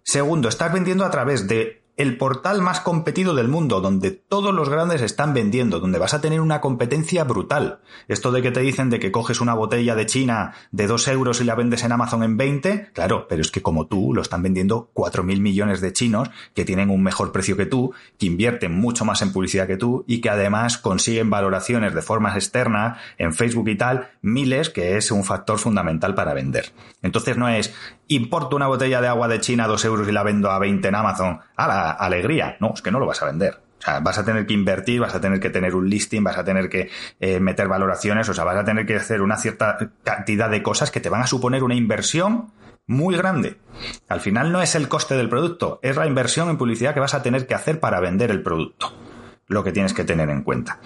Segundo, 0.02 0.48
estás 0.48 0.72
vendiendo 0.72 1.04
a 1.04 1.10
través 1.10 1.46
de 1.46 1.79
el 2.00 2.16
portal 2.16 2.62
más 2.62 2.80
competido 2.80 3.34
del 3.34 3.48
mundo, 3.48 3.82
donde 3.82 4.10
todos 4.10 4.54
los 4.54 4.70
grandes 4.70 5.02
están 5.02 5.34
vendiendo, 5.34 5.80
donde 5.80 5.98
vas 5.98 6.14
a 6.14 6.22
tener 6.22 6.40
una 6.40 6.62
competencia 6.62 7.24
brutal. 7.24 7.80
Esto 8.08 8.32
de 8.32 8.40
que 8.40 8.50
te 8.50 8.60
dicen 8.60 8.88
de 8.88 8.98
que 8.98 9.12
coges 9.12 9.42
una 9.42 9.52
botella 9.52 9.94
de 9.94 10.06
China 10.06 10.54
de 10.70 10.86
2 10.86 11.08
euros 11.08 11.42
y 11.42 11.44
la 11.44 11.54
vendes 11.56 11.84
en 11.84 11.92
Amazon 11.92 12.22
en 12.22 12.38
20, 12.38 12.92
claro, 12.94 13.26
pero 13.28 13.42
es 13.42 13.50
que 13.50 13.60
como 13.60 13.86
tú 13.86 14.14
lo 14.14 14.22
están 14.22 14.42
vendiendo 14.42 14.90
4.000 14.94 15.40
millones 15.40 15.82
de 15.82 15.92
chinos 15.92 16.30
que 16.54 16.64
tienen 16.64 16.88
un 16.88 17.02
mejor 17.02 17.32
precio 17.32 17.58
que 17.58 17.66
tú, 17.66 17.92
que 18.18 18.24
invierten 18.24 18.72
mucho 18.72 19.04
más 19.04 19.20
en 19.20 19.34
publicidad 19.34 19.66
que 19.66 19.76
tú 19.76 20.02
y 20.06 20.22
que 20.22 20.30
además 20.30 20.78
consiguen 20.78 21.28
valoraciones 21.28 21.94
de 21.94 22.00
forma 22.00 22.32
externa 22.34 22.96
en 23.18 23.34
Facebook 23.34 23.68
y 23.68 23.76
tal, 23.76 24.08
miles, 24.22 24.70
que 24.70 24.96
es 24.96 25.10
un 25.10 25.22
factor 25.22 25.58
fundamental 25.58 26.14
para 26.14 26.32
vender. 26.32 26.72
Entonces 27.02 27.36
no 27.36 27.46
es 27.50 27.74
importo 28.08 28.56
una 28.56 28.66
botella 28.66 29.00
de 29.00 29.08
agua 29.08 29.28
de 29.28 29.40
China 29.40 29.64
a 29.64 29.68
2 29.68 29.84
euros 29.84 30.08
y 30.08 30.12
la 30.12 30.22
vendo 30.22 30.50
a 30.50 30.58
20 30.58 30.88
en 30.88 30.94
Amazon. 30.94 31.40
¡A 31.56 31.89
alegría! 31.92 32.56
No, 32.60 32.72
es 32.74 32.82
que 32.82 32.90
no 32.90 32.98
lo 32.98 33.06
vas 33.06 33.22
a 33.22 33.26
vender. 33.26 33.60
O 33.78 33.82
sea, 33.82 34.00
vas 34.00 34.18
a 34.18 34.24
tener 34.24 34.46
que 34.46 34.52
invertir, 34.52 35.00
vas 35.00 35.14
a 35.14 35.20
tener 35.20 35.40
que 35.40 35.48
tener 35.48 35.74
un 35.74 35.88
listing, 35.88 36.22
vas 36.22 36.36
a 36.36 36.44
tener 36.44 36.68
que 36.68 36.90
eh, 37.18 37.40
meter 37.40 37.66
valoraciones, 37.66 38.28
o 38.28 38.34
sea, 38.34 38.44
vas 38.44 38.56
a 38.56 38.64
tener 38.64 38.84
que 38.84 38.96
hacer 38.96 39.22
una 39.22 39.38
cierta 39.38 39.78
cantidad 40.04 40.50
de 40.50 40.62
cosas 40.62 40.90
que 40.90 41.00
te 41.00 41.08
van 41.08 41.22
a 41.22 41.26
suponer 41.26 41.62
una 41.62 41.74
inversión 41.74 42.52
muy 42.86 43.16
grande. 43.16 43.56
Al 44.08 44.20
final 44.20 44.52
no 44.52 44.60
es 44.60 44.74
el 44.74 44.88
coste 44.88 45.14
del 45.14 45.30
producto, 45.30 45.78
es 45.82 45.96
la 45.96 46.06
inversión 46.06 46.50
en 46.50 46.58
publicidad 46.58 46.92
que 46.92 47.00
vas 47.00 47.14
a 47.14 47.22
tener 47.22 47.46
que 47.46 47.54
hacer 47.54 47.80
para 47.80 48.00
vender 48.00 48.30
el 48.30 48.42
producto. 48.42 48.92
Lo 49.46 49.64
que 49.64 49.72
tienes 49.72 49.94
que 49.94 50.04
tener 50.04 50.28
en 50.28 50.42
cuenta. 50.42 50.80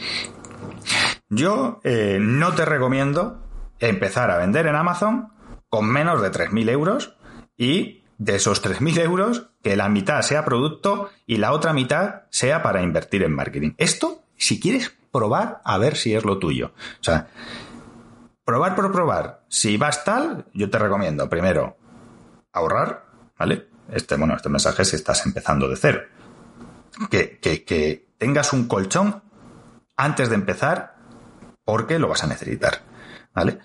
Yo 1.28 1.80
eh, 1.82 2.18
no 2.20 2.54
te 2.54 2.64
recomiendo 2.64 3.42
empezar 3.80 4.30
a 4.30 4.38
vender 4.38 4.66
en 4.66 4.76
Amazon 4.76 5.32
con 5.68 5.90
menos 5.90 6.22
de 6.22 6.30
3.000 6.30 6.70
euros 6.70 7.16
y 7.56 8.03
de 8.18 8.36
esos 8.36 8.62
3.000 8.62 9.00
euros, 9.00 9.50
que 9.62 9.76
la 9.76 9.88
mitad 9.88 10.22
sea 10.22 10.44
producto 10.44 11.10
y 11.26 11.38
la 11.38 11.52
otra 11.52 11.72
mitad 11.72 12.22
sea 12.30 12.62
para 12.62 12.82
invertir 12.82 13.22
en 13.22 13.34
marketing. 13.34 13.72
Esto, 13.78 14.22
si 14.36 14.60
quieres 14.60 14.94
probar, 15.12 15.60
a 15.64 15.78
ver 15.78 15.96
si 15.96 16.14
es 16.14 16.24
lo 16.24 16.38
tuyo. 16.38 16.72
O 17.00 17.04
sea, 17.04 17.28
probar 18.44 18.74
por 18.74 18.92
probar. 18.92 19.44
Si 19.48 19.76
vas 19.76 20.04
tal, 20.04 20.46
yo 20.52 20.70
te 20.70 20.78
recomiendo 20.78 21.28
primero 21.28 21.76
ahorrar, 22.52 23.06
¿vale? 23.38 23.68
Este, 23.90 24.16
bueno, 24.16 24.36
este 24.36 24.48
mensaje 24.48 24.84
si 24.84 24.96
estás 24.96 25.24
empezando 25.26 25.68
de 25.68 25.76
cero. 25.76 26.02
Que, 27.10 27.38
que, 27.38 27.64
que 27.64 28.08
tengas 28.18 28.52
un 28.52 28.68
colchón 28.68 29.22
antes 29.96 30.28
de 30.28 30.36
empezar 30.36 30.96
porque 31.64 31.98
lo 31.98 32.08
vas 32.08 32.22
a 32.22 32.26
necesitar, 32.26 32.82
¿vale? 33.34 33.58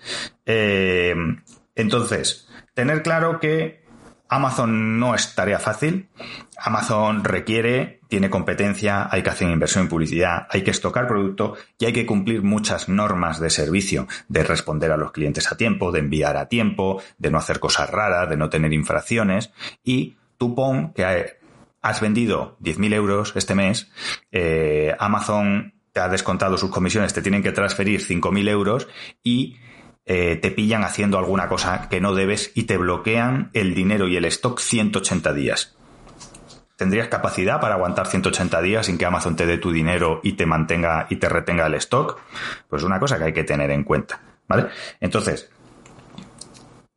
Eh, 0.46 1.14
entonces, 1.74 2.48
tener 2.74 3.02
claro 3.02 3.40
que 3.40 3.84
Amazon 4.30 5.00
no 5.00 5.14
es 5.16 5.34
tarea 5.34 5.58
fácil. 5.58 6.08
Amazon 6.56 7.24
requiere, 7.24 8.00
tiene 8.08 8.30
competencia, 8.30 9.08
hay 9.10 9.22
que 9.22 9.30
hacer 9.30 9.50
inversión 9.50 9.84
en 9.84 9.88
publicidad, 9.88 10.46
hay 10.48 10.62
que 10.62 10.70
estocar 10.70 11.08
producto 11.08 11.56
y 11.78 11.86
hay 11.86 11.92
que 11.92 12.06
cumplir 12.06 12.42
muchas 12.42 12.88
normas 12.88 13.40
de 13.40 13.50
servicio, 13.50 14.06
de 14.28 14.44
responder 14.44 14.92
a 14.92 14.96
los 14.96 15.10
clientes 15.10 15.50
a 15.50 15.56
tiempo, 15.56 15.90
de 15.90 15.98
enviar 15.98 16.36
a 16.36 16.46
tiempo, 16.46 17.02
de 17.18 17.30
no 17.30 17.38
hacer 17.38 17.58
cosas 17.58 17.90
raras, 17.90 18.30
de 18.30 18.36
no 18.36 18.48
tener 18.48 18.72
infracciones. 18.72 19.50
Y 19.82 20.16
tú 20.38 20.54
pon 20.54 20.92
que 20.92 21.34
has 21.82 22.00
vendido 22.00 22.56
10.000 22.60 22.94
euros 22.94 23.32
este 23.34 23.56
mes, 23.56 23.90
eh, 24.30 24.94
Amazon 25.00 25.74
te 25.92 25.98
ha 25.98 26.08
descontado 26.08 26.56
sus 26.56 26.70
comisiones, 26.70 27.12
te 27.12 27.22
tienen 27.22 27.42
que 27.42 27.50
transferir 27.50 28.00
5.000 28.00 28.48
euros 28.48 28.86
y 29.24 29.56
eh, 30.12 30.34
te 30.34 30.50
pillan 30.50 30.82
haciendo 30.82 31.18
alguna 31.18 31.48
cosa 31.48 31.88
que 31.88 32.00
no 32.00 32.16
debes 32.16 32.50
y 32.56 32.64
te 32.64 32.76
bloquean 32.76 33.48
el 33.52 33.76
dinero 33.76 34.08
y 34.08 34.16
el 34.16 34.24
stock 34.24 34.58
180 34.58 35.32
días. 35.34 35.76
¿Tendrías 36.74 37.06
capacidad 37.06 37.60
para 37.60 37.76
aguantar 37.76 38.08
180 38.08 38.60
días 38.60 38.86
sin 38.86 38.98
que 38.98 39.06
Amazon 39.06 39.36
te 39.36 39.46
dé 39.46 39.56
tu 39.58 39.70
dinero 39.70 40.18
y 40.24 40.32
te 40.32 40.46
mantenga 40.46 41.06
y 41.10 41.16
te 41.16 41.28
retenga 41.28 41.64
el 41.68 41.74
stock? 41.74 42.18
Pues 42.68 42.82
es 42.82 42.86
una 42.86 42.98
cosa 42.98 43.18
que 43.18 43.24
hay 43.26 43.32
que 43.32 43.44
tener 43.44 43.70
en 43.70 43.84
cuenta, 43.84 44.20
¿vale? 44.48 44.66
Entonces, 44.98 45.48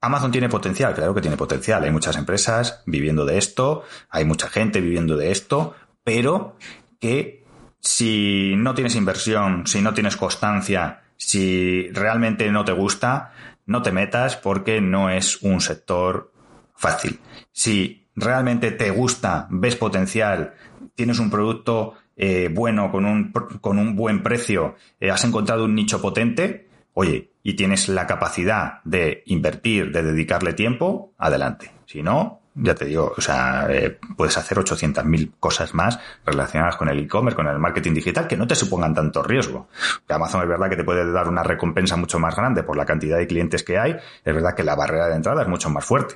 Amazon 0.02 0.32
tiene 0.32 0.50
potencial, 0.50 0.96
claro 0.96 1.14
que 1.14 1.22
tiene 1.22 1.38
potencial. 1.38 1.84
Hay 1.84 1.92
muchas 1.92 2.18
empresas 2.18 2.82
viviendo 2.88 3.26
de 3.26 3.38
esto, 3.38 3.84
hay 4.10 4.26
mucha 4.26 4.50
gente 4.50 4.82
viviendo 4.82 5.18
de 5.18 5.30
esto, 5.30 5.76
pero 6.04 6.58
que 7.00 7.46
si 7.80 8.56
no 8.58 8.74
tienes 8.74 8.96
inversión, 8.96 9.68
si 9.68 9.84
no 9.84 9.94
tienes 9.94 10.18
constancia 10.18 11.03
si 11.26 11.90
realmente 11.92 12.52
no 12.52 12.66
te 12.66 12.74
gusta, 12.74 13.32
no 13.66 13.82
te 13.82 13.92
metas 13.92 14.36
porque 14.36 14.82
no 14.82 15.10
es 15.10 15.42
un 15.42 15.62
sector 15.62 16.32
fácil. 16.76 17.20
Si 17.52 18.08
realmente 18.16 18.72
te 18.72 18.92
gusta, 18.92 19.48
ves 19.50 19.76
potencial, 19.76 20.54
tienes 20.96 21.20
un 21.20 21.30
producto 21.30 21.94
eh, 22.16 22.50
bueno 22.54 22.92
con 22.92 23.06
un, 23.06 23.32
con 23.32 23.80
un 23.80 23.96
buen 23.96 24.22
precio, 24.22 24.76
eh, 25.00 25.10
has 25.12 25.24
encontrado 25.24 25.66
un 25.66 25.76
nicho 25.76 26.02
potente, 26.02 26.68
oye, 26.94 27.32
y 27.42 27.54
tienes 27.54 27.90
la 27.90 28.06
capacidad 28.06 28.82
de 28.84 29.24
invertir, 29.26 29.92
de 29.92 30.04
dedicarle 30.04 30.54
tiempo, 30.54 31.14
adelante. 31.18 31.72
Si 31.86 32.04
no, 32.04 32.42
ya 32.56 32.76
te 32.76 32.86
digo, 32.86 33.14
o 33.18 33.22
sea, 33.22 33.68
eh, 33.70 33.98
puedes 34.16 34.38
hacer 34.38 34.58
800.000 34.58 35.32
cosas 35.40 35.74
más 35.74 36.00
relacionadas 36.26 36.76
con 36.76 36.90
el 36.90 37.00
e-commerce, 37.00 37.36
con 37.36 37.48
el 37.48 37.58
marketing 37.58 37.94
digital, 37.94 38.28
que 38.28 38.38
no 38.38 38.48
te 38.48 38.56
supongan 38.56 38.94
tanto 38.94 39.24
riesgo. 39.24 39.68
Amazon 40.08 40.44
es 40.44 40.48
verdad 40.48 40.70
que 40.70 40.76
te 40.76 40.84
puede 40.84 41.12
dar 41.12 41.28
una 41.28 41.44
recompensa 41.44 41.96
mucho 41.96 42.20
más 42.20 42.36
grande 42.36 42.64
por 42.64 42.78
la 42.78 42.86
cantidad 42.86 43.18
de 43.18 43.28
clientes 43.28 43.64
que 43.64 43.78
hay, 43.78 43.94
es 43.94 44.34
verdad 44.34 44.54
que 44.56 44.64
la 44.64 44.76
barrera 44.76 45.08
de 45.08 45.16
entrada 45.16 45.42
es 45.42 45.48
mucho 45.48 45.70
más 45.70 45.84
fuerte. 45.84 46.16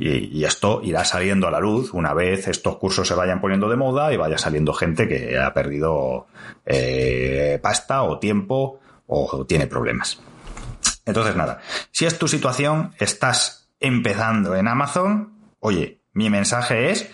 Y, 0.00 0.44
esto 0.44 0.80
irá 0.84 1.04
saliendo 1.04 1.48
a 1.48 1.50
la 1.50 1.58
luz 1.58 1.92
una 1.92 2.14
vez 2.14 2.46
estos 2.46 2.76
cursos 2.76 3.08
se 3.08 3.14
vayan 3.14 3.40
poniendo 3.40 3.68
de 3.68 3.74
moda 3.74 4.12
y 4.12 4.16
vaya 4.16 4.38
saliendo 4.38 4.72
gente 4.72 5.08
que 5.08 5.36
ha 5.36 5.52
perdido 5.52 6.28
eh, 6.64 7.58
pasta 7.60 8.04
o 8.04 8.20
tiempo 8.20 8.78
o 9.08 9.44
tiene 9.44 9.66
problemas. 9.66 10.20
Entonces, 11.04 11.34
nada, 11.34 11.58
si 11.90 12.06
es 12.06 12.16
tu 12.16 12.28
situación, 12.28 12.92
estás 12.98 13.68
empezando 13.80 14.54
en 14.54 14.68
Amazon, 14.68 15.37
Oye, 15.60 16.02
mi 16.12 16.30
mensaje 16.30 16.90
es, 16.90 17.10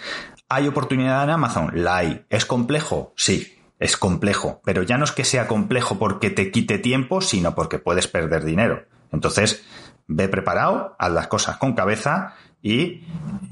¿hay 0.49 0.69
oportunidad 0.69 1.25
en 1.25 1.31
Amazon? 1.31 1.71
La 1.75 1.97
hay. 1.97 2.27
¿Es 2.31 2.45
complejo? 2.45 3.13
Sí, 3.17 3.59
es 3.79 3.97
complejo. 3.97 4.61
Pero 4.65 4.83
ya 4.83 4.99
no 4.99 5.05
es 5.05 5.13
que 5.13 5.25
sea 5.25 5.47
complejo 5.47 5.99
porque 5.99 6.31
te 6.31 6.51
quite 6.51 6.79
tiempo, 6.79 7.21
sino 7.21 7.55
porque 7.55 7.79
puedes 7.79 8.09
perder 8.09 8.45
dinero. 8.45 8.85
Entonces, 9.13 9.65
ve 10.07 10.29
preparado, 10.29 10.97
haz 10.99 11.13
las 11.13 11.29
cosas 11.29 11.57
con 11.57 11.75
cabeza 11.75 12.35
y 12.63 13.05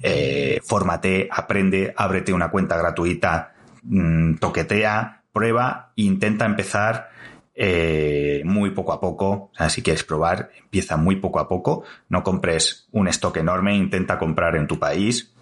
eh, 0.03 0.61
fórmate, 0.65 1.29
aprende, 1.31 1.95
ábrete 1.97 2.33
una 2.33 2.51
cuenta 2.51 2.77
gratuita, 2.77 3.55
mm, 3.83 4.37
toquetea, 4.37 5.23
prueba 5.33 5.93
intenta 5.97 6.45
empezar 6.45 7.11
eh, 7.55 8.43
muy 8.45 8.71
poco 8.71 8.93
a 8.93 9.01
poco. 9.01 9.51
O 9.53 9.55
sea, 9.57 9.69
si 9.69 9.83
quieres 9.83 10.05
probar, 10.05 10.51
empieza 10.59 10.97
muy 10.97 11.17
poco 11.17 11.39
a 11.39 11.49
poco. 11.49 11.85
No 12.09 12.23
compres 12.23 12.89
un 12.93 13.09
stock 13.09 13.37
enorme, 13.37 13.75
intenta 13.75 14.19
comprar 14.19 14.57
en 14.57 14.67
tu 14.67 14.79
país 14.79 15.33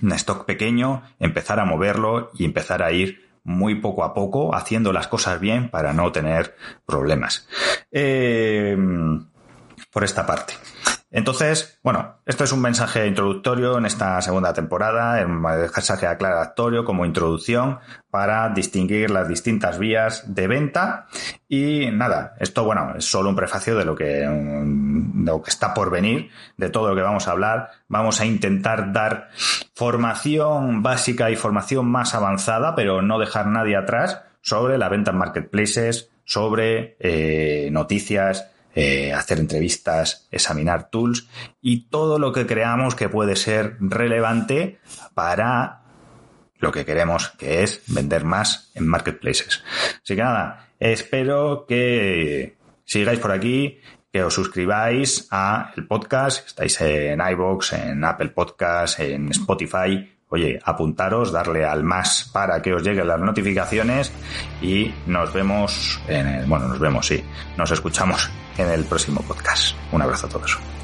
un 0.00 0.12
stock 0.12 0.46
pequeño, 0.46 1.02
empezar 1.18 1.60
a 1.60 1.64
moverlo 1.64 2.30
y 2.34 2.44
empezar 2.44 2.82
a 2.82 2.92
ir 2.92 3.30
muy 3.44 3.74
poco 3.76 4.04
a 4.04 4.14
poco, 4.14 4.54
haciendo 4.54 4.92
las 4.92 5.08
cosas 5.08 5.40
bien 5.40 5.68
para 5.68 5.92
no 5.92 6.12
tener 6.12 6.54
problemas. 6.86 7.48
Eh, 7.90 8.76
por 9.90 10.04
esta 10.04 10.24
parte. 10.24 10.54
Entonces, 11.14 11.78
bueno, 11.82 12.16
esto 12.24 12.44
es 12.44 12.52
un 12.52 12.62
mensaje 12.62 13.06
introductorio 13.06 13.76
en 13.76 13.84
esta 13.84 14.20
segunda 14.22 14.54
temporada, 14.54 15.22
un 15.26 15.42
mensaje 15.42 16.06
aclaratorio 16.06 16.86
como 16.86 17.04
introducción 17.04 17.80
para 18.10 18.48
distinguir 18.48 19.10
las 19.10 19.28
distintas 19.28 19.78
vías 19.78 20.34
de 20.34 20.48
venta. 20.48 21.08
Y 21.46 21.90
nada, 21.92 22.34
esto, 22.40 22.64
bueno, 22.64 22.94
es 22.96 23.04
solo 23.04 23.28
un 23.28 23.36
prefacio 23.36 23.76
de 23.76 23.84
lo 23.84 23.94
que, 23.94 24.04
de 24.04 25.30
lo 25.30 25.42
que 25.42 25.50
está 25.50 25.74
por 25.74 25.90
venir, 25.90 26.30
de 26.56 26.70
todo 26.70 26.88
lo 26.88 26.96
que 26.96 27.02
vamos 27.02 27.28
a 27.28 27.32
hablar. 27.32 27.68
Vamos 27.88 28.18
a 28.22 28.24
intentar 28.24 28.90
dar 28.94 29.28
formación 29.74 30.82
básica 30.82 31.30
y 31.30 31.36
formación 31.36 31.90
más 31.90 32.14
avanzada, 32.14 32.74
pero 32.74 33.02
no 33.02 33.18
dejar 33.18 33.48
nadie 33.48 33.76
atrás 33.76 34.22
sobre 34.40 34.78
la 34.78 34.88
venta 34.88 35.10
en 35.10 35.18
marketplaces, 35.18 36.10
sobre 36.24 36.96
eh, 37.00 37.68
noticias, 37.70 38.51
eh, 38.74 39.12
hacer 39.12 39.38
entrevistas, 39.38 40.28
examinar 40.30 40.90
tools 40.90 41.28
y 41.60 41.88
todo 41.88 42.18
lo 42.18 42.32
que 42.32 42.46
creamos 42.46 42.94
que 42.94 43.08
puede 43.08 43.36
ser 43.36 43.76
relevante 43.80 44.80
para 45.14 45.82
lo 46.58 46.72
que 46.72 46.84
queremos, 46.84 47.30
que 47.30 47.62
es 47.64 47.82
vender 47.88 48.24
más 48.24 48.70
en 48.74 48.86
marketplaces. 48.86 49.64
Así 50.02 50.14
que 50.14 50.22
nada, 50.22 50.68
espero 50.78 51.66
que 51.66 52.56
sigáis 52.84 53.18
por 53.18 53.32
aquí, 53.32 53.80
que 54.12 54.22
os 54.22 54.34
suscribáis 54.34 55.26
a 55.30 55.72
el 55.76 55.86
podcast, 55.86 56.46
estáis 56.46 56.80
en 56.80 57.20
iVoox, 57.20 57.72
en 57.72 58.04
Apple 58.04 58.28
Podcast, 58.28 59.00
en 59.00 59.30
Spotify, 59.30 60.08
oye, 60.32 60.58
apuntaros, 60.64 61.30
darle 61.30 61.64
al 61.64 61.84
más 61.84 62.30
para 62.32 62.60
que 62.62 62.72
os 62.72 62.82
lleguen 62.82 63.06
las 63.06 63.20
notificaciones 63.20 64.10
y 64.62 64.92
nos 65.06 65.32
vemos 65.32 66.00
en 66.08 66.26
el, 66.26 66.46
bueno, 66.46 66.68
nos 66.68 66.78
vemos, 66.78 67.06
sí, 67.06 67.22
nos 67.58 67.70
escuchamos 67.70 68.30
en 68.56 68.68
el 68.70 68.84
próximo 68.84 69.20
podcast. 69.20 69.76
Un 69.92 70.00
abrazo 70.00 70.26
a 70.26 70.30
todos. 70.30 70.81